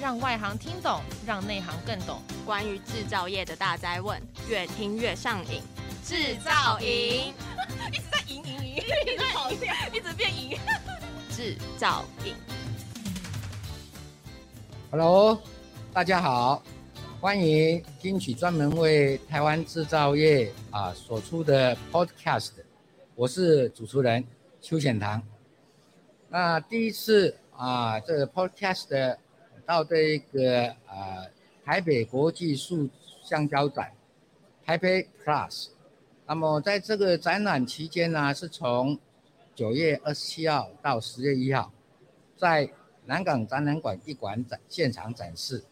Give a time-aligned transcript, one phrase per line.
[0.00, 2.20] 让外行听懂，让内行更懂。
[2.44, 5.62] 关于制造业的大灾问，越听越上瘾。
[6.04, 7.32] 制造营
[7.90, 10.56] 一直在赢赢赢，一直跑掉，一直变赢。
[11.34, 12.34] 制造营
[14.90, 15.40] ，Hello，
[15.92, 16.62] 大家好，
[17.20, 22.52] 欢迎听取专门为台湾制造业啊所出的 Podcast，
[23.14, 24.24] 我是主持人
[24.60, 25.22] 邱显堂。
[26.28, 29.16] 那第一次啊，这个 Podcast。
[29.66, 31.28] 到这个呃
[31.64, 32.88] 台北国际塑
[33.24, 33.92] 橡胶展，
[34.64, 35.70] 台北 Plus，
[36.24, 38.96] 那么在这个展览期间呢，是从
[39.56, 41.72] 九月二十七号到十月一号，
[42.36, 42.70] 在
[43.06, 45.64] 南港展览馆一馆展现场展示，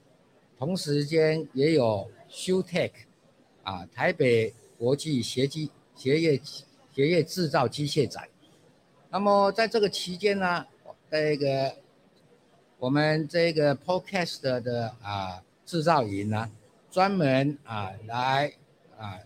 [0.58, 2.90] 同时间也有 ShowTech
[3.62, 6.40] 啊台北国际协机协业
[6.92, 8.28] 协业制造机械展，
[9.10, 10.66] 那么在这个期间呢，
[11.08, 11.83] 这个。
[12.78, 16.50] 我们这个 Podcast 的啊制造营呢，
[16.90, 18.52] 专门啊来
[18.98, 19.18] 啊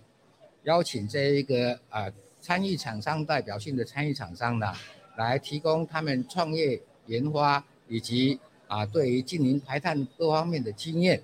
[0.62, 4.72] 邀请这一个啊参与厂商代表性的参与厂商呢，
[5.16, 8.38] 来提供他们创业研发以及
[8.68, 11.20] 啊对于近零排碳各方面的经验。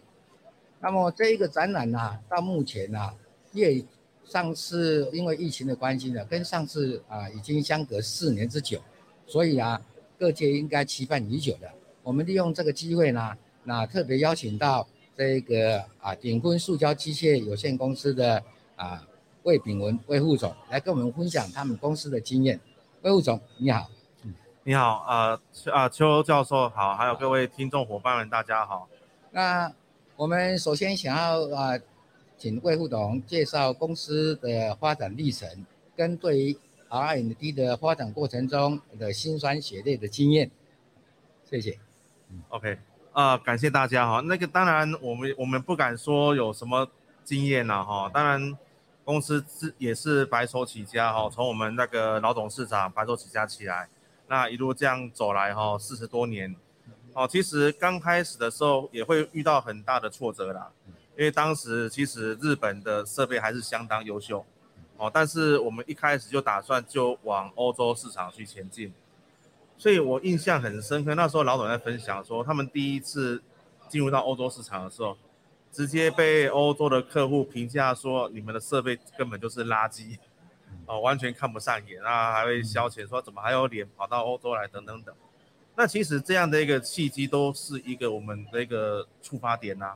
[0.81, 3.15] 那么这一个展览呢，到目前呢，
[3.53, 3.85] 也
[4.25, 8.83] 上次因为疫情的关系呢，跟上次啊已经相隔四年之久，
[9.27, 9.81] 所以啊
[10.19, 11.71] 各界应该期盼已久的。
[12.05, 13.33] 我们利用这个机会呢，
[13.65, 18.43] 那特别邀请到这个啊鼎坤塑胶机械有限公司的
[18.77, 19.03] 啊
[19.43, 22.61] 魏炳文魏副总来跟我们分享他们公司的经验。
[23.01, 23.91] 魏副总你好，
[24.65, 25.41] 你好啊
[25.73, 28.87] 啊邱教授好，还有各位听众伙伴们大家好。
[29.31, 29.73] 那
[30.17, 31.79] 我们首先想要啊
[32.37, 35.65] 请魏副总介绍公司的发展历程，
[35.97, 36.59] 跟对于
[36.91, 40.51] R&D 的发展过程中的辛酸血泪的经验，
[41.49, 41.79] 谢谢。
[42.49, 42.79] OK，
[43.13, 44.21] 啊、呃，感谢大家哈。
[44.21, 46.89] 那个当然，我们我们不敢说有什么
[47.25, 48.11] 经验呐哈。
[48.13, 48.57] 当然，
[49.05, 53.89] 公司是也是白手起家哈，从我们那个老董事长白手起家起来，
[54.29, 56.55] 那一路这样走来哈，四十多年。
[57.13, 60.71] 哦，其实刚开始的时候也会遇到很大的挫折啦，
[61.17, 64.45] 因为当时其实日本的设备还是相当优秀，
[64.97, 68.93] 哦，但是我们一开始就打算就往欧洲市场去前进。
[69.77, 73.43] 所以我印象很深刻，那时候老总在分享说，他们第一次
[73.89, 75.17] 进入到欧洲市场的时候，
[75.71, 80.17] 直接被欧洲的客户评价说，你们的设备根本就是垃圾，
[80.87, 85.15] 哦，完全看不上眼啊，还会消遣说怎么还有脸跑到欧洲来等等等。
[85.77, 89.95] 那其实这样的一个契机都是一个我们的一个触发点呐，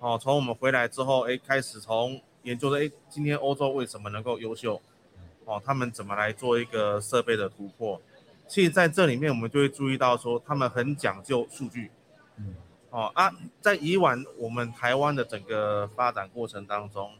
[0.00, 4.82] 哦，从我们回来之后，哎，开始从研究的，哎，今天欧洲为什么能够优秀，
[5.44, 8.02] 哦，他们怎么来做一个设备的突破。
[8.46, 11.90] 其实在这里面，我们就会注意到说，他们很讲究数据，
[12.36, 12.54] 嗯，
[12.90, 17.12] 哦啊，在以往我们台湾的整个发展过程当中，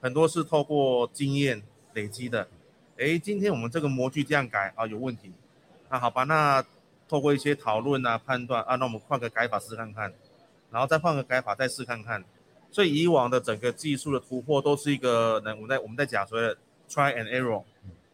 [0.00, 2.48] 很多是透过经验累积的。
[2.96, 5.32] 诶，今天我们这个模具这样改啊，有问题，
[5.88, 6.64] 那好吧，那
[7.08, 10.12] 透过一些讨论啊、判断啊，那我们换个改法试看看，
[10.70, 12.24] 然后再换个改法再试看看。
[12.70, 16.56] 所以以往的整个技术的突破都是一个，能我们在我们在讲所谓的
[16.88, 17.64] try and error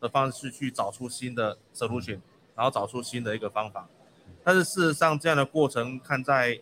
[0.01, 2.19] 的方式去找出新的 solution。
[2.57, 3.87] 然后找出新的一个方法，
[4.43, 6.59] 但是事实上这样的过程，看在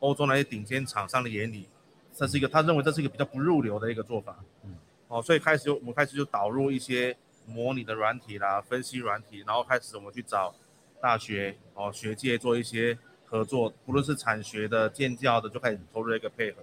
[0.00, 1.68] 欧洲那些顶尖厂商的眼里，
[2.12, 4.36] 这是一个他认为这是一个比较不入流的一个做法。
[4.64, 4.74] 嗯，
[5.06, 7.16] 哦，所以开始就我们开始就导入一些
[7.46, 10.52] 模拟的软体啦，分析软体，然后开始我们去找
[11.00, 16.58] 大学哦学界做一些合作，不论是产学的、建教的，就开始投入一个配合，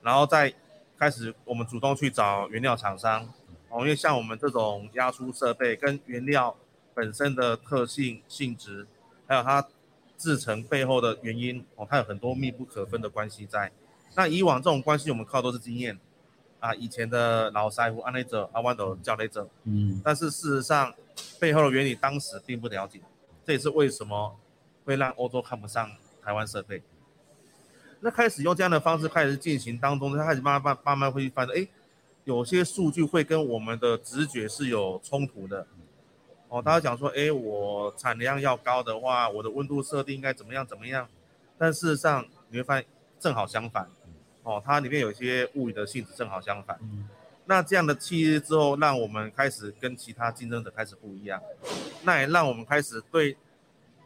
[0.00, 0.54] 然后再
[0.98, 3.28] 开始我们主动去找原料厂商
[3.68, 6.56] 哦，因为像我们这种压缩设备跟原料。
[6.96, 8.86] 本身的特性、性质，
[9.26, 9.68] 还有它
[10.16, 13.70] 制成背后的原因哦，它有很多密不可分的关系在。
[14.14, 15.98] 那以往这种关系，我们靠都是经验
[16.58, 20.94] 啊，以前的老师傅、安内者、阿万斗教内者，嗯，但是事实上
[21.38, 22.98] 背后的原理当时并不了解，
[23.44, 24.34] 这也是为什么
[24.86, 25.90] 会让欧洲看不上
[26.24, 26.82] 台湾设备。
[28.00, 31.68] 那开始用这样的方式开始进行当中，他开始慢慢慢慢会发现，哎，
[32.24, 35.66] 有些数据会跟我们的直觉是有冲突的。
[36.48, 41.08] 哦，大家讲说，哎，我产量要高的话，我的温度设定应该怎么样怎么样？
[41.58, 42.86] 但事实上你会发现
[43.18, 43.88] 正好相反，
[44.44, 46.78] 哦，它里面有一些物理的性质正好相反。
[47.46, 51.42] 那这样的契约之后，让我们开始跟其他竞争者开始不一样，
[52.04, 53.36] 那也让我们开始对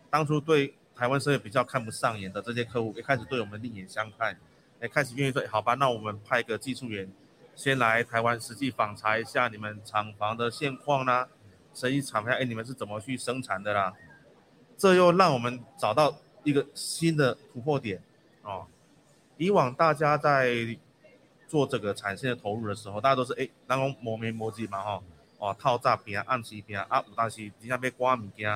[0.09, 4.39] 当初对台湾设备比较看不上眼的这些客户，也开始对我们另眼相看，
[4.81, 7.11] 也开始愿意说，好吧，那我们派个技术员
[7.55, 11.27] 先来台湾实际访查一下你们厂房的现况呢。
[11.75, 13.93] 实际厂牌，哎，你们是怎么去生产的啦？
[14.77, 18.03] 这又让我们找到一个新的突破点
[18.43, 18.67] 哦。
[19.37, 20.79] 以往大家在
[21.47, 25.03] 做这个产线的投入的时候，大家都是哎，那种磨面磨机嘛哈，
[25.39, 28.51] 哦套炸片、暗时片啊，有当时底下要挂物件，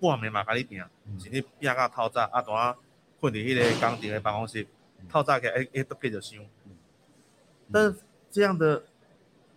[0.00, 0.88] 半暝嘛给你片，
[1.18, 2.76] 是你边个套炸啊，当啊
[3.20, 4.66] 困在迄个工地的办公室，
[5.08, 6.46] 套炸起哎哎都继续想。
[7.72, 7.96] 但是
[8.30, 8.84] 这样的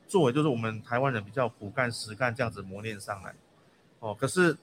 [0.09, 3.33] 作为，就是我们台湾人比较苦干实干这样子磨练上来，
[3.99, 4.57] 哦，可是，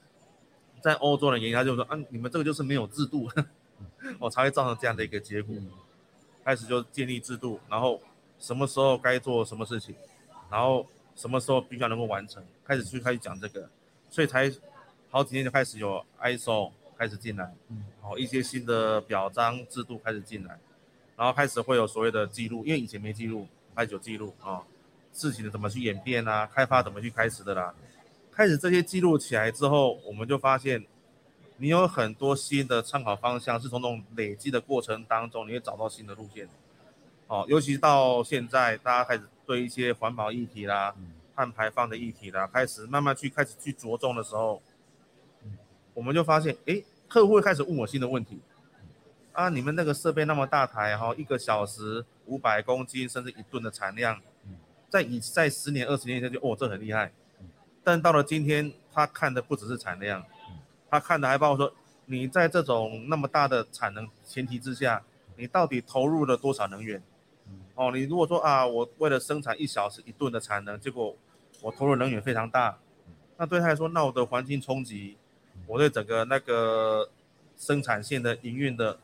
[0.83, 3.31] 在欧洲人眼里他就说啊，你们这个就是没有制度，
[4.19, 5.57] 哦，才会造成这样的一个结果。
[6.45, 7.99] 开始就建立制度，然后。
[8.39, 9.95] 什么时候该做什么事情，
[10.51, 13.67] 然后什么时候必须要能够完成，开始去开始讲这个，
[14.11, 14.53] 所以才
[15.09, 20.61] 好几年就开始有 ISO 开始进来，嗯，好一些新的表彰制度开始进来，
[21.17, 24.63] 然后开始会有所谓的记录，因为以前没记录，开始有记录啊，
[25.17, 27.75] 事情的怎么去演变啊，开发怎么去开始的啦，
[28.31, 30.85] 开始这些记录起来之后，我们就发现
[31.57, 36.47] 你有很多新的参考方向，是从这种累积的过程当中，你会找到新的路线。
[37.29, 40.95] 哦，尤其到现在，大家开始对一些环保议题啦、
[41.35, 44.63] 碳排放的议题啦，开始慢慢去开始去着重的时候，
[45.95, 48.39] 我们就发现，哎，客户会开始问我新的问题。
[49.33, 54.19] 啊，你们那个设备那么大台，哈，一个小时五百公斤甚至一吨的产量，
[54.89, 57.13] 在以在十年二十年前就哦，这很厉害。
[57.85, 60.25] 但到了今天，他看的不只是产量，
[60.91, 61.75] 他看的还包括说，
[62.07, 65.03] 你在这种那么大的产能前提之下，
[65.37, 67.03] 你到底投入了多少能源？
[67.75, 71.17] 哦，你如果说啊，我为了生产一小时一吨的产能，结果
[71.61, 72.79] 我投入能源非常大，
[73.37, 75.17] 那对他来说，那我的环境冲击，
[75.67, 77.11] 我对整个那个
[77.57, 78.99] 生产线的营运的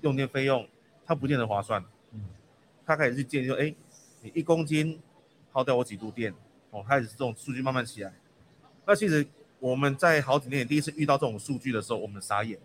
[0.00, 0.66] 用电费用，
[1.04, 1.84] 它不见得划算。
[2.84, 3.74] 他开始去建议说，哎，
[4.22, 5.00] 你一公斤
[5.56, 6.34] 耗掉我几度电？
[6.70, 8.12] 哦，开始这种数据慢慢起来。
[8.84, 9.26] 那其实
[9.58, 12.58] 我们在好几年第一次遇到这种数据的时候，我们傻眼。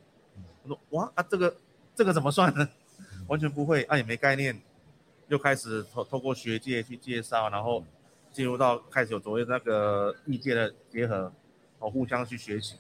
[0.63, 1.55] 我说哇啊，这个
[1.95, 2.67] 这个怎么算呢？
[3.29, 4.61] 完全不会啊，也没概念。
[5.29, 7.85] 就开始透透过学界去介绍，然后
[8.33, 11.31] 进入到开始有所谓那个业界的结合，
[11.79, 12.75] 哦，互相去学习，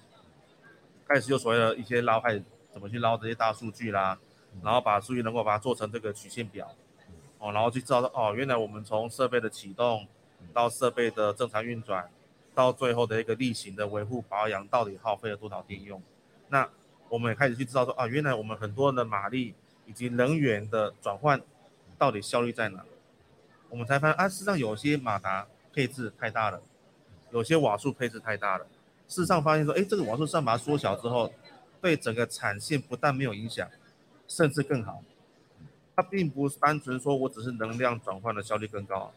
[1.07, 2.43] 开始有所谓的一些捞，开始
[2.73, 4.19] 怎么去捞这些大数据啦，
[4.61, 6.69] 然后把数据能够把它做成这个曲线表，
[7.41, 10.07] 哦，然后去知道说哦，原来我们从设备的启动
[10.53, 12.09] 到设备的正常运转，
[12.55, 16.01] 到最后的一个例行的维护保养，到底耗费了多少电用？
[16.47, 16.69] 那
[17.09, 19.55] 我们也开始去知道说啊，原来我们很多的马力
[19.85, 21.41] 以及能源的转换。
[21.97, 22.83] 到底效率在哪？
[23.69, 26.59] 我们才发现啊，事实上有些马达配置太大了，
[27.29, 28.65] 有些瓦数配置太大了。
[29.07, 31.31] 事实上发现说，哎，这个瓦数上把它缩小之后，
[31.79, 33.69] 对整个产线不但没有影响，
[34.27, 35.03] 甚至更好。
[36.01, 39.13] 它并不是单纯说我只是能量转换的效率更高，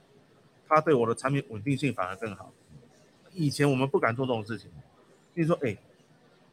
[0.69, 2.53] 它对我的产品稳定性反而更好。
[3.33, 4.71] 以前我们不敢做这种事情，
[5.33, 5.75] 比如说，哎，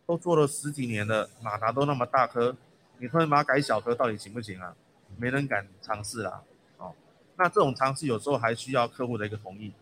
[0.05, 2.55] 都做了十几年了，马达都那么大颗，
[2.97, 4.73] 你突然把它改小颗，到底行不行啊？
[5.17, 6.41] 没人敢尝试啦，
[6.77, 6.95] 哦，
[7.35, 9.73] 那这种尝试有时候还需要客户的一个同意。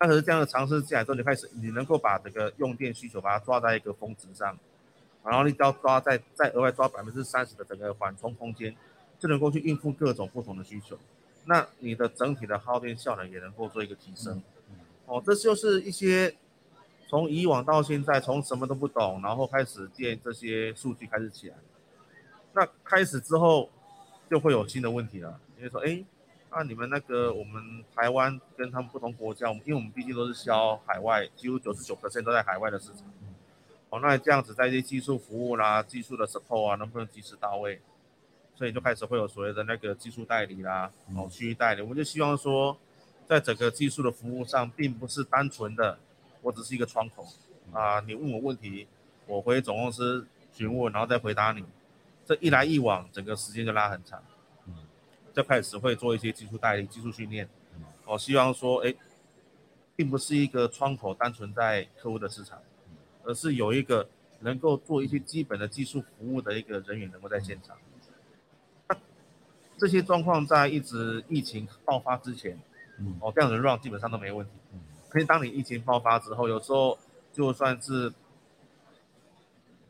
[0.00, 4.58] 那可是这样的尝试进来之后，你开始你能够把这个用电需求把它抓在一个峰值上，
[5.24, 8.74] 然后你只要抓再再额外抓百分之三十的整个缓冲空间，
[9.22, 10.98] 就能够去应付各种不同的需求。
[11.44, 14.42] 那你的整体的耗电效能也能够做一个提升。
[15.06, 16.34] 哦，这就是一些
[17.08, 21.54] 从以往到现在，从什么都不懂，然后开始建这些数据开始起来。
[22.52, 23.70] 那开始之后，
[24.28, 25.38] 就会有新的问题了。
[25.56, 26.04] 因为说，哎，
[26.50, 33.04] 那你们那个我们台湾跟他们不同国家，我们因为我们毕竟都是销海外，几乎九十九都在海外的市场。
[33.90, 37.80] 哦，那这样子在一些技术服务啦、技术的 support 啊，能不能及时到位？
[38.54, 41.82] 所以就开始会有所谓的那个技术代理啦，哦，区域代理。
[41.82, 42.76] 我们就希望说，
[43.26, 45.98] 在整个技术的服务上，并不是单纯的
[46.42, 47.26] 我只是一个窗口
[47.72, 48.86] 啊，你问我问题，
[49.26, 51.64] 我回总公司询问，然后再回答你。
[52.24, 54.22] 这一来一往，整个时间就拉很长，
[55.34, 57.48] 就开始会做一些技术代理、技术训练。
[58.04, 58.94] 我希望说，哎，
[59.96, 62.60] 并不是一个窗口单纯在客户的市场，
[63.24, 64.08] 而是有一个
[64.40, 67.76] 能够做一些基本的技术服务的一个人员能够在现场。
[69.82, 72.56] 这些状况在一直疫情爆发之前，
[73.18, 74.52] 哦，这样的 run 基本上都没问题。
[75.08, 76.96] 可是当你疫情爆发之后，有时候
[77.32, 78.12] 就算是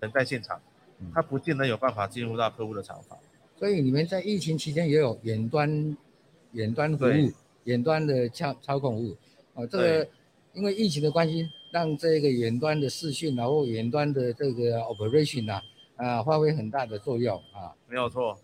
[0.00, 0.58] 人在现场。
[1.12, 3.18] 他不见得有办法进入到客户的厂房，
[3.58, 5.94] 所以你们在疫情期间也有远端、
[6.52, 7.32] 远端服务、
[7.64, 9.16] 远端的操操控服务。
[9.52, 10.08] 哦，这个
[10.54, 15.62] 因为疫情的关系，让这个远端的视讯，然后远端的这个 operation 啊，
[15.96, 17.74] 啊，发挥很大的作用啊。
[17.88, 18.38] 没有错，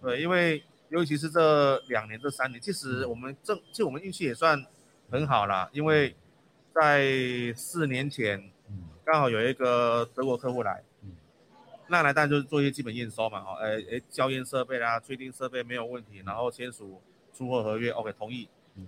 [0.00, 0.62] 对，因为
[0.92, 4.62] 尤其是这两年、这三年，其实我们正，其实我们运气也算
[5.10, 6.14] 很好啦，因为
[6.74, 7.02] 在
[7.56, 8.50] 四年前，
[9.02, 10.82] 刚好有一个德国客户来。
[11.88, 17.00] 那来当然就是做一些基本验收嘛，哦，呃，诶，校验设备啦，确定设备没有问题，然后签署
[17.34, 18.48] 出货合约，OK，同意。
[18.76, 18.86] 嗯。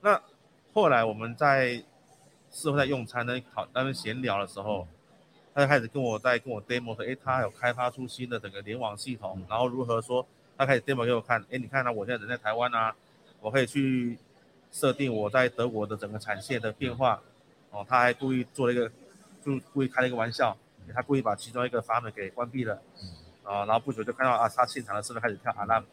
[0.00, 0.22] 那
[0.72, 1.82] 后来我们在
[2.50, 4.86] 事后在用餐呢，讨他们闲聊的时候，
[5.54, 12.94] 他就开始跟我在跟我 demo 说，诶，他有开发出新的整个联网系统，然后如何说，他开始 demo 给我看，哎，你看呢，我现在人在台湾啊，
[13.40, 14.18] 我可以去
[14.70, 17.20] 设定我在德国的整个产线的变化，
[17.70, 18.90] 哦，他还故意做了一个，
[19.44, 20.56] 就故意开了一个玩笑。
[20.92, 22.74] 他故意把其中一个阀门给关闭了，
[23.44, 25.84] 啊，然后不久就看到啊，他现场的设备开始跳 alarm，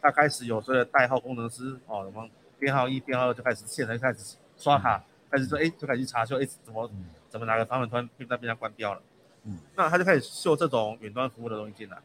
[0.00, 2.28] 他开始有这个代号工程师哦，什么
[2.58, 6.90] 编号一、编号二就开始现场就开始刷卡，开始说哎，就开始去查说，哎，怎么
[7.30, 9.02] 怎么哪个阀门突然被那边关掉了，
[9.44, 12.02] 嗯，那他就开始秀这种远端服务的东西进来，嗯，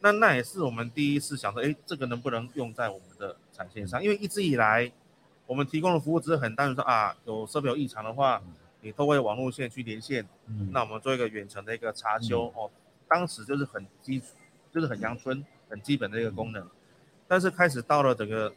[0.00, 4.02] 那那也是我们第一次想说，哎，这个能不能用在我们的产线上？
[4.02, 4.90] 因为一直以来
[5.46, 8.42] 我们提供的服务只是很单纯说啊，有设备有异常的话。
[8.86, 12.70] 你透过网络线去连线，嗯，那我们做一个远程的一个查修，嗯、哦，
[13.08, 14.26] 当时就是很基础，
[14.70, 16.62] 就是很阳春、很基本的一个功能。
[16.62, 16.70] 嗯、
[17.26, 18.52] 但是开始到了整个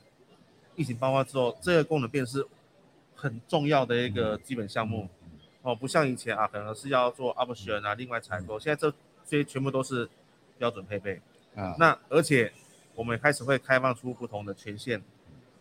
[0.76, 2.46] 疫情爆发之后，这个功能便是
[3.16, 8.94] 很重要的一个基本项目，嗯、哦，不像以前啊，可能是要做 option 啊，另外采购，现在这
[9.26, 10.10] 这些全部都是
[10.58, 11.22] 标准配备
[11.56, 11.76] 啊。
[11.78, 12.52] 那而且
[12.96, 15.02] 我们开始会开放出不同的权限。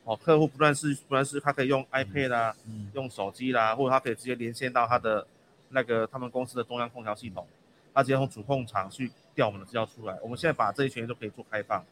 [0.04, 5.26] 哦，客户不断是不断是，他可以用 iPad 啦，嗯，用手机啦，或者他可以直接连线到他的
[5.70, 7.44] 那个他们公司的中央空调系统，
[7.92, 10.16] 他直接从主控厂去调我们的资料出来。
[10.22, 11.84] 我们现在把这些权限都可以做开放。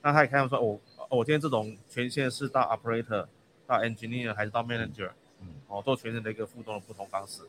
[0.00, 3.26] 那他也开放说，我我今天这种权限是到 operator，
[3.66, 7.42] 到 engineer 还是到 manager，嗯哦，做权限的一个互动的不同方式。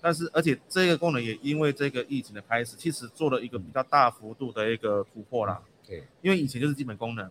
[0.00, 5.60] 但是而且这个功能也因为这个疫情的开始，其实做了一个比较大幅度的一个突破啦。
[5.86, 7.30] 对，因为以前就是基本功能。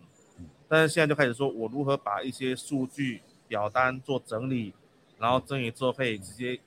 [0.68, 4.74] 但是现在就开始说，我如何把一些数据表单做整理，
[5.18, 6.60] 然后整理之后可以直接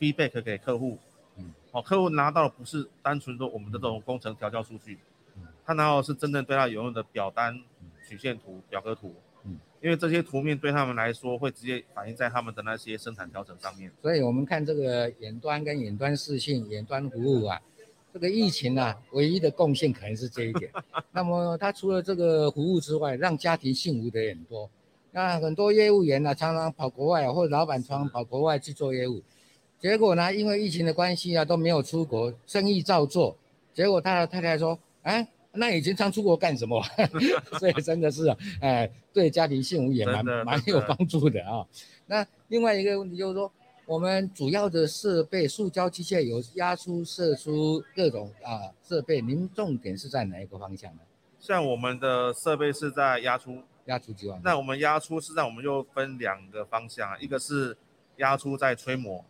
[0.00, 0.98] feedback 给客户。
[1.36, 4.98] 嗯，好，客户拿到的不是单纯说我们的这种工程调教数据，
[5.66, 7.60] 他拿到的是真正对他有用的表单、
[8.08, 9.14] 曲线图、表格图。
[9.44, 13.90] 嗯，因为这些图面对他们来说会直接反映在他们的那些生产调整上面。
[14.00, 17.60] 所以我们看这个远端跟远端视讯、远端服务啊。
[18.12, 20.70] 这个疫情、啊，唯一的贡献可能是这一点。
[21.12, 24.68] 那么它除了这个服务之外，让家庭幸福的也很多。
[25.12, 29.22] 那很多业务员呢、啊，常常跑国外啊，或者老板常常跑国外去做业务，
[29.78, 33.34] 结果呢，因为疫情的关系啊，都没有出国，生意照做。
[33.72, 36.82] 结果他的太太说：“哎，那以前常出国干什么？”
[37.58, 41.66] 所以真的是啊，哎，对家庭幸福也蛮蛮有帮助的啊。
[42.06, 43.50] 那另外一个问题就是说。
[43.84, 51.00] 我们主要的设备，塑胶机械有压出、射出各种啊设备，您重点是在哪一个方向呢？
[51.40, 54.40] 像我们的设备是在压出，压出机关。
[54.44, 57.76] 那我们压出是在我们又分两个方向，一个是
[58.18, 59.22] 压出在吹模，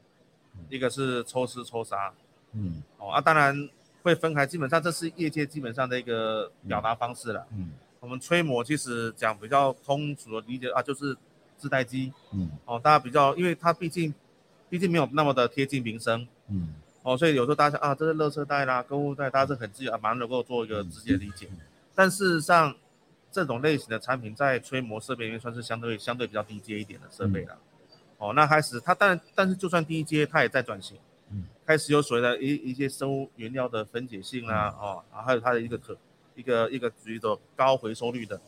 [0.55, 2.12] 嗯、一个是抽丝抽纱。
[2.52, 3.57] 嗯，哦啊，当然
[4.02, 7.47] 会分开，基本上这是业界基本上的一个表达方式了。
[7.52, 11.16] 嗯，我们吹膜其实讲比较通俗的理解啊，就是
[11.56, 12.12] 自带机。
[12.32, 14.12] 嗯，哦，大家比较，因为它毕竟。
[14.71, 21.47] 毕竟没有那么的贴近民生，嗯，哦，所以有时候大家想啊，这是垃圾袋啦、购物袋，大家是很自由啊，蛮能够做一个直接理解。
[21.50, 21.59] 嗯、
[21.94, 22.75] 但事实上，
[23.30, 27.52] 这种类型的产品在吹膜设备里面算是相对相对比较低阶一点的设备了。
[27.52, 31.00] 嗯、哦，那开始它当然，但是就算低阶，它也在转型，嗯，
[31.67, 35.97] 开始有所谓的一一些生物原料的分解性啦，嗯、哦，然后还有它的一个可
[36.35, 38.41] 一个一个属于的高回收率的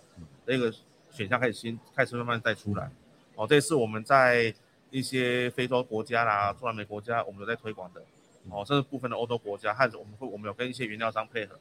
[0.47, 0.73] 那个
[1.11, 2.91] 选项开始新开始慢慢再出来，
[3.37, 4.55] 哦，这是我们在。
[4.91, 8.00] 一些非洲国家啦，中南美国家，我们有在推广的，
[8.49, 11.59] 哦，甚至部分的欧洲国家，还有我们会，我们有跟一些原料商配合，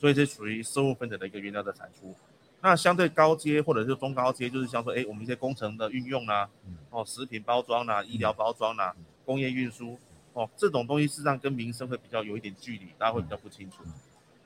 [0.00, 2.12] 所以这属于生物分解的一个原料的产出。
[2.60, 6.50] 那相对高阶或者是中高阶，就是像说，哎，我们一些工程的运用啦，
[6.90, 8.92] 哦，食品包装啦，医疗包装啦，
[9.24, 9.96] 工业运输，
[10.32, 13.82] 哦，这种东西事实上跟民生会比较有一点距离，大家会比较不清楚。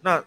[0.02, 0.24] 那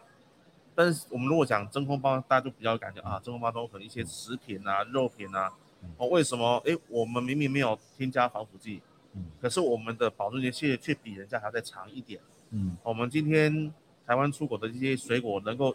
[0.76, 5.52] 但是我们如果讲真空包，大家就比较感觉啊，真空包装可能一些食品啊、肉品啊。
[5.96, 6.62] 哦，为什么？
[6.66, 8.82] 哎，我们明明没有添加防腐剂，
[9.14, 13.74] 嗯，可是我们的保质期却比人家还要再长一点，嗯，我们今天
[14.06, 15.74] 台湾出口的这些水果能够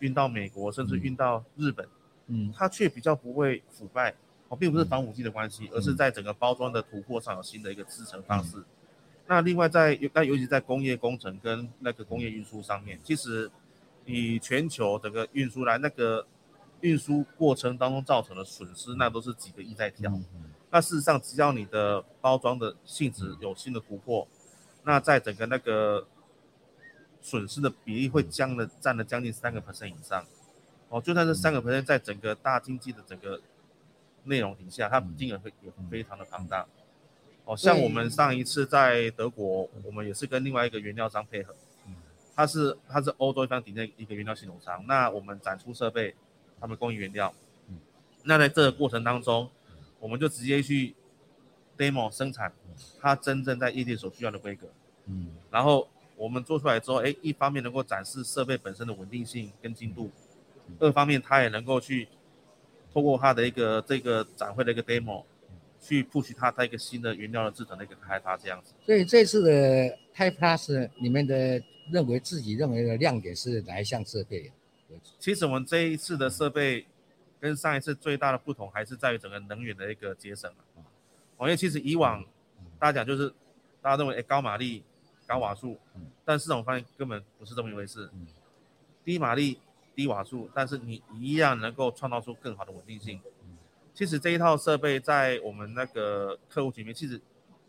[0.00, 1.88] 运到美国，甚至运到日本，
[2.26, 4.14] 嗯，它却比较不会腐败，
[4.48, 8.58] 哦，并不是防腐剂的关系，而是在整个包装的突破上有新的一个制成方式。
[8.58, 8.64] 嗯，
[9.32, 13.50] 那另外在，那尤其在工业工程跟那个工业运输上面，其实
[14.04, 16.26] 以全球整个运输来那个。
[16.82, 20.12] 运输过程当中造成的损失，那都是几个亿在跳。
[20.68, 24.26] 那事实上，只要你的包装的性质有新的突破，
[24.82, 26.04] 那在整个那个
[27.20, 30.26] 损失的比例会降了，占了将近三个 percent 以上。
[30.88, 33.40] 哦，就算是三个 percent，在整个大经济的整个
[34.24, 36.66] 内容底下，它金额会也非常的庞大。
[37.44, 41.54] 哦，像我们上一次在德国，我们也是跟另外一个原料商配合。
[42.34, 44.82] 它是它是欧洲一方顶尖一个原料系统商。
[44.86, 46.14] 那我们展出设备，
[46.58, 47.32] 他们供应原料。
[47.68, 47.76] 嗯，
[48.22, 49.50] 那在这个过程当中，
[50.00, 50.94] 我们就直接去
[51.76, 52.50] demo 生产，
[53.00, 54.66] 它真正在业界所需要的规格。
[55.06, 60.10] 嗯，然后我们做出来之后，哎，一方面能够展示设备本身的稳定性跟精度，
[60.78, 62.08] 二方面它也能够去
[62.94, 65.24] 通过它的一个这个展会的一个 demo。
[65.82, 68.72] 去 push 它在一个新的原料的制成的一个开发这样子。
[68.86, 71.60] 所以这次的 Type Plus 你们的
[71.90, 74.52] 认为自己认为的亮点是哪一项设备？
[75.18, 76.86] 其实我们这一次的设备
[77.40, 80.86] 跟上一次最大的不同还是在于整个能源的一个节省啊。
[81.40, 82.24] 因为其实以往
[82.78, 83.28] 大家讲就是
[83.80, 84.84] 大家认为哎高马力
[85.26, 85.76] 高瓦数，
[86.24, 88.08] 但市场发现根本不是这么一回事。
[89.04, 89.58] 低马力
[89.96, 93.20] 低瓦数，但是你一样能够创造出更好的稳定性。
[93.94, 97.20] 其实这一套设备在我们那个客户群里面，其实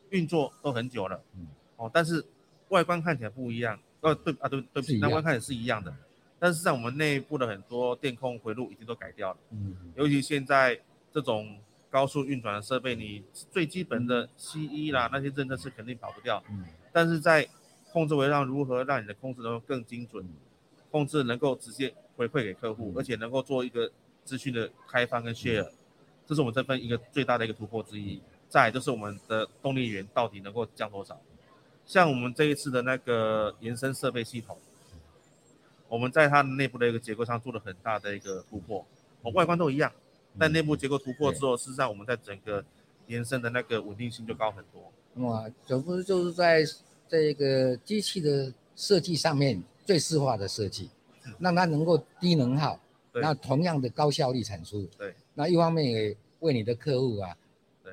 [0.10, 2.24] 运作都很久了，嗯，哦，但是
[2.70, 5.94] 外观看起来不一样，呃，对啊，对对不起，外观看起来是一样的，
[6.40, 10.80] 但是在我们内部的很多电控回路已经都改掉了，嗯，尤其现在
[11.12, 11.58] 这种
[11.90, 17.48] 高速运转的设备，你最基本的 CE 啦那些认证是肯定跑不掉，嗯，但是在
[17.92, 20.26] 控制维让如何让你的控制能够更精准，
[20.90, 23.92] 控制能够直接回馈给客户，而且能够做一个
[24.24, 25.70] 资讯的开放跟 share。
[26.26, 28.22] 这是我们这份一个最大的一个突破之一。
[28.50, 31.20] 再就是我们的动力源到底能够降多少？
[31.88, 34.56] 像我们这一次的那个延伸设备系统，
[35.88, 38.86] 我们在它内部的一个结构上做了很大的一个突破。
[39.24, 39.92] 哦，外观都一样，
[40.38, 42.64] 但内部结构突破之后，事实上我们在整个
[43.08, 45.28] 延伸的那个稳定性就高很多。
[45.28, 46.64] 哇，总不是就是在
[47.10, 50.92] 这个机器的设计上面最适化的设计，
[51.40, 52.80] 让它能够低能耗，
[53.14, 54.88] 那同样的高效率产出。
[54.96, 55.16] 对。
[55.34, 57.36] 那一方面也为你的客户啊，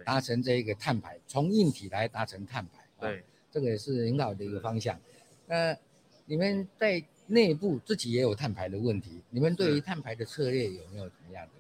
[0.05, 4.99] 达成这一个碳排，从硬体来达成碳排，对、哦，这个也是很好的一个方向。
[5.47, 5.77] 那
[6.27, 11.53] 你们在内部自己也有碳排的问题，你们对于碳排的策略有没有怎么样的？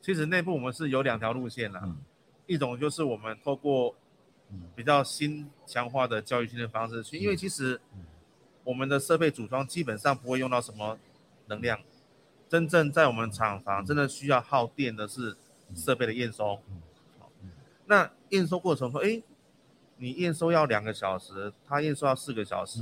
[0.00, 1.96] 其实内部我们是有两条路线的、嗯，
[2.46, 3.94] 一种就是我们透过
[4.74, 7.80] 比较新强化的教育训练方式去、嗯，因为其实
[8.64, 10.98] 我们的设备组装基本上不会用到什么
[11.46, 11.78] 能量。
[12.54, 15.36] 真正在我们厂房真的需要耗电的是
[15.74, 16.60] 设备的验收。
[17.86, 19.20] 那验收过程说，哎，
[19.96, 22.80] 你验收要两个小时，他验收要四个小时。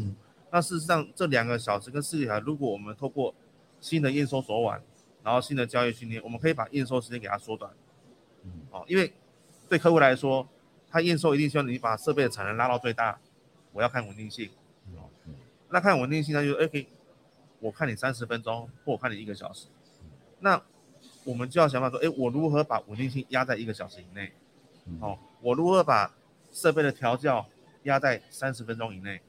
[0.51, 3.35] 那事实上，这两个小时跟四个小时，如果我们透过
[3.81, 4.79] 新的验收手腕，
[5.25, 7.73] 然后新的交易训练，我们可以把验收时间给它缩短。
[8.73, 9.11] 哦，因为
[9.71, 10.47] 对客户来说，
[10.91, 13.19] 他验收一定希望你把设备的产能拉到最大。
[13.73, 14.51] 我要看稳定性。
[15.71, 16.87] 那看稳定性，那就哎可以。
[17.63, 19.69] 我看你三十分钟，或我看你一个小时，
[20.41, 20.61] 那
[21.23, 24.33] 我们就要想办法说，哎，我如何把稳定性压在一个小时以内？
[25.01, 26.13] 哦，我如何把
[26.51, 27.47] 设备的调教
[27.85, 29.21] 压在三十分钟以内？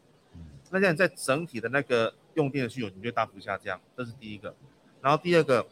[0.72, 4.56] 那这样在整体的那个用电的需求你就大幅下降，这是第一个。
[5.00, 5.68] 然后第二个，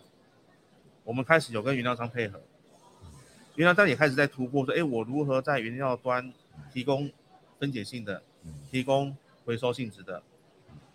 [1.03, 2.39] 我们开始有跟原料商配合，
[3.55, 6.31] 原料商也开始在突破说，哎，我如何在原料端
[6.71, 7.11] 提供
[7.57, 8.21] 分解性的，
[8.69, 10.21] 提供回收性质的？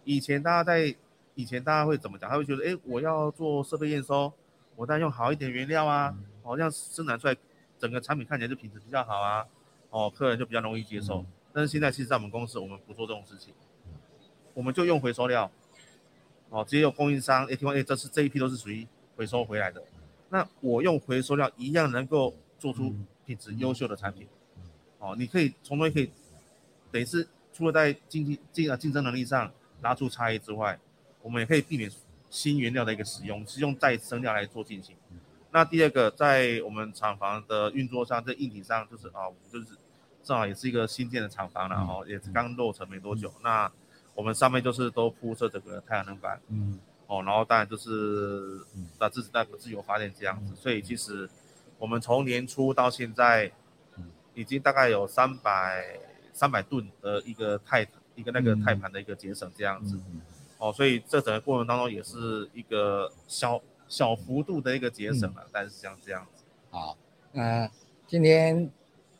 [0.05, 0.95] 以前大家在
[1.37, 2.29] 以前大家会怎么讲？
[2.31, 4.33] 他会觉得，哎，我要做设备验收，
[4.75, 7.37] 我当然用好一点原料啊，好像生产出来
[7.79, 9.47] 整个产品看起来就品质比较好啊，
[9.91, 11.25] 哦，客人就比较容易接受。
[11.53, 13.53] 但是现在其实在我们公司，我们不做这种事情，
[14.55, 15.51] 我们就用回收料，
[16.49, 19.85] 哦，直接有供应商，哎，听说，哎，这是这一批都是属于回收回来的，
[20.31, 22.95] 那我用回收料一样能够做出
[23.27, 24.27] 品质优秀的产品，
[24.99, 26.11] 哦，你可以从中可以，
[26.91, 30.79] 等于是除了在经济竞啊竞争能力上拉出差异之外。
[31.27, 31.91] 我们也可以避免
[32.31, 34.95] 新原料的一个使用，是用再生料来做进行。
[35.51, 39.67] 那第二个，在我们厂房的运作上，在硬体上，就是啊，就是
[40.23, 43.35] 正好也是一个新建的厂房，然后也是刚落成没多久。
[43.43, 43.69] 那
[44.15, 48.61] 我们上面就是都铺设这个太阳能板，嗯，哦，然后当然就是
[49.01, 50.55] 那自己带自由发电这样子。
[50.55, 51.29] 所以其实
[51.77, 53.51] 我们从年初到现在，
[54.35, 55.99] 已经大概有三百
[56.33, 57.85] 三百吨的一个钛
[58.15, 59.99] 一个那个钛盘的一个节省这样子。
[60.67, 66.43] 哦，所以这整个过程当中也是一个小小幅度的一个节省了，嗯，但是像这样子。
[66.71, 66.99] 好，
[67.31, 67.71] 那
[68.09, 68.69] 今天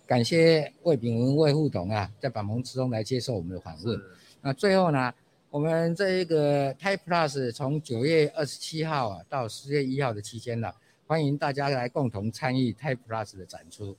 [0.09, 4.01] 感谢魏炳文魏副董啊，在百忙之中来接受我们的访问。
[4.41, 5.15] 那最后呢，
[5.49, 10.73] 我们这一个 Type Plus 从九月二十七号啊到十月一号的期间呢，
[11.07, 13.97] 欢迎大家来共同参与 Type Plus 的展出。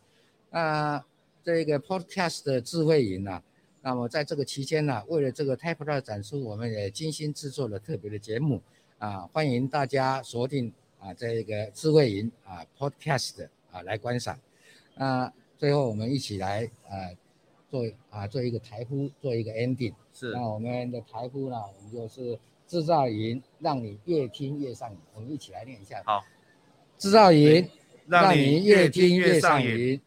[0.51, 1.01] 那
[1.45, 3.41] 这个 Podcast 的智慧营啊。
[3.81, 8.61] 那么在这个期间呢，为了这个 Type Plus 展出，我们也精心制作了特别的节目
[8.97, 14.37] 啊，欢迎大家锁定啊这个智慧营啊 Podcast 啊来观赏。
[14.95, 17.09] 那最后我们一起来啊
[17.69, 19.93] 做啊做一个台呼，做一个 ending。
[20.13, 20.31] 是。
[20.31, 22.37] 那我们的台呼呢，我们就是
[22.67, 24.97] 制造营，让你越听越上瘾。
[25.13, 26.01] 我们一起来念一下。
[26.03, 26.25] 好。
[26.97, 27.69] 制造营，
[28.07, 30.01] 让你越听越上瘾。